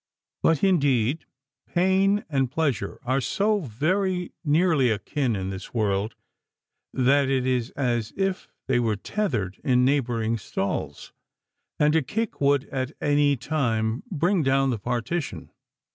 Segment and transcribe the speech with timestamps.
[0.41, 1.25] But, indeed,
[1.67, 6.15] pain and pleasure are so very nearly akin in this world,
[6.91, 11.13] that it is as if they were tethered in neighbouring stalls,
[11.77, 15.51] and a kick would at any time bring down the partition.